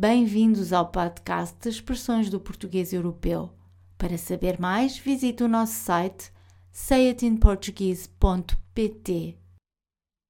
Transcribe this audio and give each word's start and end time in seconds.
Bem-vindos 0.00 0.72
ao 0.72 0.92
podcast 0.92 1.60
de 1.60 1.70
Expressões 1.70 2.30
do 2.30 2.38
Português 2.38 2.92
Europeu. 2.92 3.50
Para 3.98 4.16
saber 4.16 4.60
mais, 4.60 4.96
visite 4.96 5.42
o 5.42 5.48
nosso 5.48 5.72
site 5.72 6.32
sayitinportuguese.pt. 6.70 9.36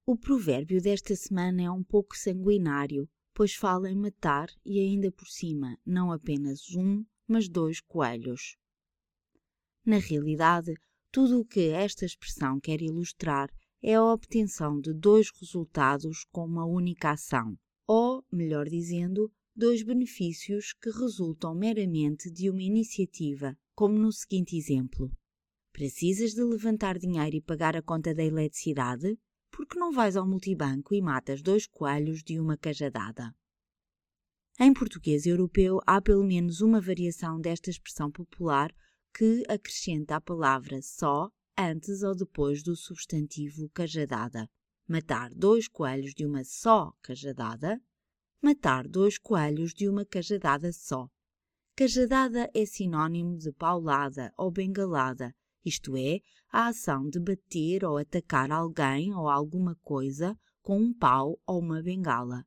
O 0.07 0.17
provérbio 0.17 0.81
desta 0.81 1.15
semana 1.15 1.61
é 1.61 1.69
um 1.69 1.83
pouco 1.83 2.17
sanguinário, 2.17 3.07
pois 3.31 3.53
fala 3.53 3.91
em 3.91 3.95
matar 3.95 4.49
e 4.65 4.79
ainda 4.79 5.11
por 5.11 5.27
cima 5.27 5.77
não 5.85 6.11
apenas 6.11 6.75
um, 6.75 7.05
mas 7.27 7.47
dois 7.47 7.79
coelhos. 7.79 8.57
Na 9.85 9.99
realidade, 9.99 10.73
tudo 11.11 11.41
o 11.41 11.45
que 11.45 11.69
esta 11.69 12.05
expressão 12.05 12.59
quer 12.59 12.81
ilustrar 12.81 13.51
é 13.83 13.93
a 13.93 14.03
obtenção 14.03 14.81
de 14.81 14.95
dois 14.95 15.29
resultados 15.39 16.25
com 16.31 16.43
uma 16.43 16.65
única 16.65 17.11
ação, 17.11 17.55
ou, 17.85 18.25
melhor 18.31 18.67
dizendo, 18.67 19.31
dois 19.59 19.83
benefícios 19.83 20.71
que 20.71 20.89
resultam 20.89 21.53
meramente 21.53 22.31
de 22.31 22.49
uma 22.49 22.63
iniciativa, 22.63 23.57
como 23.75 23.99
no 23.99 24.09
seguinte 24.09 24.55
exemplo: 24.55 25.11
Precisas 25.73 26.31
de 26.31 26.41
levantar 26.41 26.97
dinheiro 26.97 27.35
e 27.35 27.41
pagar 27.41 27.75
a 27.75 27.81
conta 27.81 28.15
da 28.15 28.23
eletricidade? 28.23 29.19
Por 29.51 29.67
que 29.67 29.77
não 29.77 29.91
vais 29.91 30.15
ao 30.15 30.25
multibanco 30.25 30.95
e 30.95 31.01
matas 31.01 31.41
dois 31.41 31.67
coelhos 31.67 32.23
de 32.23 32.39
uma 32.39 32.57
cajadada? 32.57 33.35
Em 34.57 34.73
português 34.73 35.25
europeu 35.25 35.79
há 35.85 36.01
pelo 36.01 36.23
menos 36.23 36.61
uma 36.61 36.79
variação 36.79 37.39
desta 37.41 37.69
expressão 37.69 38.09
popular 38.09 38.73
que 39.13 39.43
acrescenta 39.49 40.15
a 40.15 40.21
palavra 40.21 40.81
só 40.81 41.29
antes 41.57 42.01
ou 42.01 42.15
depois 42.15 42.63
do 42.63 42.77
substantivo 42.77 43.69
cajadada. 43.71 44.49
Matar 44.87 45.33
dois 45.33 45.67
coelhos 45.67 46.13
de 46.13 46.25
uma 46.25 46.45
só 46.45 46.93
cajadada. 47.01 47.81
Matar 48.41 48.87
dois 48.87 49.17
coelhos 49.17 49.73
de 49.73 49.89
uma 49.89 50.05
cajadada 50.05 50.71
só. 50.71 51.07
Cajadada 51.75 52.49
é 52.53 52.65
sinônimo 52.65 53.37
de 53.37 53.51
paulada 53.51 54.33
ou 54.37 54.49
bengalada, 54.49 55.35
isto 55.65 55.97
é, 55.97 56.21
a 56.51 56.67
ação 56.67 57.09
de 57.09 57.19
bater 57.19 57.83
ou 57.83 57.97
atacar 57.97 58.51
alguém 58.51 59.13
ou 59.13 59.29
alguma 59.29 59.75
coisa 59.83 60.37
com 60.61 60.79
um 60.79 60.93
pau 60.93 61.37
ou 61.45 61.59
uma 61.59 61.81
bengala. 61.81 62.45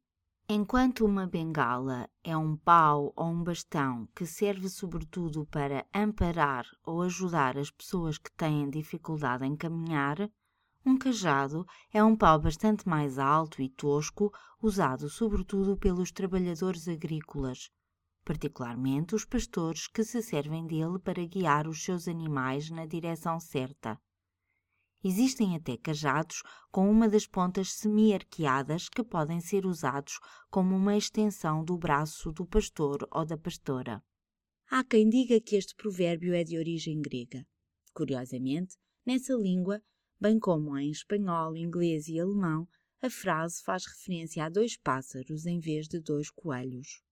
Enquanto 0.49 1.05
uma 1.05 1.27
bengala 1.27 2.09
é 2.25 2.37
um 2.37 2.57
pau 2.57 3.13
ou 3.17 3.27
um 3.27 3.43
bastão 3.43 4.09
que 4.15 4.27
serve 4.27 4.69
sobretudo 4.69 5.47
para 5.47 5.87
amparar 5.95 6.67
ou 6.85 7.03
ajudar 7.03 7.57
as 7.57 7.71
pessoas 7.71 8.19
que 8.19 8.33
têm 8.33 8.69
dificuldade 8.69 9.45
em 9.45 9.57
caminhar, 9.57 10.31
um 10.85 10.99
cajado 10.99 11.67
é 11.93 12.03
um 12.03 12.17
pau 12.17 12.41
bastante 12.41 12.89
mais 12.89 13.19
alto 13.19 13.63
e 13.63 13.69
tosco, 13.69 14.33
usado 14.61 15.09
sobretudo 15.09 15.77
pelos 15.77 16.11
trabalhadores 16.11 16.89
agrícolas, 16.89 17.71
particularmente 18.25 19.15
os 19.15 19.25
pastores 19.25 19.87
que 19.87 20.05
se 20.05 20.23
servem 20.23 20.67
dele 20.67 20.99
para 20.99 21.25
guiar 21.25 21.69
os 21.69 21.83
seus 21.85 22.09
animais 22.09 22.71
na 22.71 22.87
direção 22.87 23.39
certa. 23.39 24.01
Existem 25.05 25.57
até 25.57 25.77
cajados 25.77 26.43
com 26.71 26.89
uma 26.89 27.09
das 27.09 27.27
pontas 27.27 27.73
semi-arqueadas 27.73 28.89
que 28.89 29.03
podem 29.03 29.41
ser 29.41 29.67
usados 29.67 30.21
como 30.49 30.77
uma 30.77 30.97
extensão 30.97 31.65
do 31.65 31.77
braço 31.77 32.31
do 32.31 32.47
pastor 32.47 33.09
ou 33.11 33.25
da 33.25 33.37
pastora. 33.37 34.03
Há 34.71 34.85
quem 34.85 35.09
diga 35.09 35.41
que 35.41 35.57
este 35.57 35.75
provérbio 35.75 36.33
é 36.35 36.45
de 36.45 36.57
origem 36.57 37.01
grega. 37.03 37.45
Curiosamente, 37.93 38.77
nessa 39.05 39.35
língua, 39.35 39.83
bem 40.23 40.39
como 40.39 40.79
em 40.79 40.89
espanhol, 40.89 41.57
inglês 41.57 42.07
e 42.07 42.21
alemão, 42.21 42.69
a 43.03 43.11
frase 43.11 43.61
faz 43.65 43.85
referência 43.85 44.45
a 44.45 44.49
dois 44.49 44.77
pássaros 44.77 45.47
em 45.47 45.59
vez 45.59 45.89
de 45.89 45.99
dois 45.99 46.31
coelhos. 46.31 47.03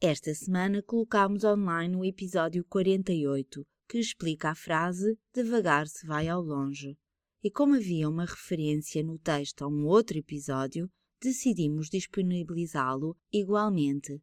Esta 0.00 0.34
semana 0.34 0.82
colocámos 0.82 1.44
online 1.44 1.94
o 1.94 2.04
episódio 2.04 2.64
48, 2.64 3.64
que 3.88 3.98
explica 3.98 4.50
a 4.50 4.54
frase 4.56 5.16
devagar 5.32 5.86
se 5.86 6.04
vai 6.04 6.26
ao 6.26 6.42
longe. 6.42 6.98
E 7.40 7.48
como 7.48 7.76
havia 7.76 8.08
uma 8.08 8.24
referência 8.24 9.00
no 9.04 9.16
texto 9.16 9.62
a 9.62 9.68
um 9.68 9.86
outro 9.86 10.18
episódio, 10.18 10.90
decidimos 11.22 11.88
disponibilizá-lo 11.88 13.16
igualmente. 13.32 14.20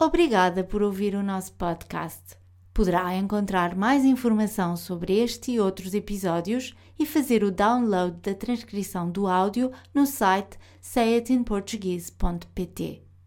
Obrigada 0.00 0.62
por 0.62 0.82
ouvir 0.82 1.16
o 1.16 1.22
nosso 1.22 1.52
podcast. 1.56 2.39
Poderá 2.72 3.12
encontrar 3.16 3.74
mais 3.74 4.04
informação 4.04 4.76
sobre 4.76 5.18
este 5.18 5.50
e 5.52 5.60
outros 5.60 5.92
episódios 5.92 6.72
e 6.98 7.04
fazer 7.04 7.42
o 7.42 7.50
download 7.50 8.16
da 8.22 8.34
transcrição 8.34 9.10
do 9.10 9.26
áudio 9.26 9.72
no 9.92 10.06
site 10.06 10.56
sayitinportuguese.pt. 10.80 13.09